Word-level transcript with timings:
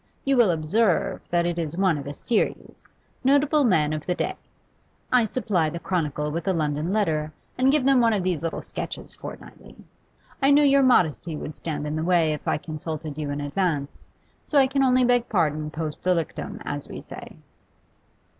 You 0.25 0.35
will 0.35 0.49
observe 0.49 1.21
that 1.29 1.45
it 1.45 1.59
is 1.59 1.77
one 1.77 1.95
of 1.95 2.07
a 2.07 2.11
seris 2.13 2.95
notable 3.23 3.63
men 3.63 3.93
of 3.93 4.07
the 4.07 4.15
day. 4.15 4.35
I 5.13 5.25
supply 5.25 5.69
the 5.69 5.77
"Chronicle" 5.77 6.31
with 6.31 6.47
a 6.47 6.53
London 6.53 6.91
letter, 6.91 7.31
and 7.55 7.71
give 7.71 7.85
them 7.85 8.01
one 8.01 8.11
of 8.11 8.23
these 8.23 8.41
little 8.41 8.63
sketches 8.63 9.13
fortnightly. 9.13 9.75
I 10.41 10.49
knew 10.49 10.63
your 10.63 10.81
modesty 10.81 11.35
would 11.35 11.55
stand 11.55 11.85
in 11.85 11.95
the 11.95 12.03
way 12.03 12.33
if 12.33 12.47
I 12.47 12.57
consulted 12.57 13.15
you 13.19 13.29
in 13.29 13.41
advance, 13.41 14.09
so 14.43 14.57
I 14.57 14.65
can 14.65 14.81
only 14.83 15.03
beg 15.05 15.29
pardon 15.29 15.69
post 15.69 16.01
delictum, 16.01 16.63
as 16.65 16.89
we 16.89 16.99
say. 16.99 17.35